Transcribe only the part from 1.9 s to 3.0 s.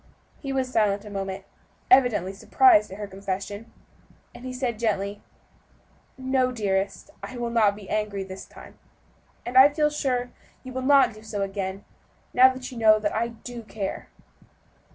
evidently surprised at